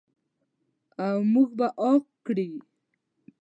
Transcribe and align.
او 1.05 1.17
موږ 1.33 1.49
به 1.57 1.67
عاق 1.81 2.03
کړي. 2.25 2.49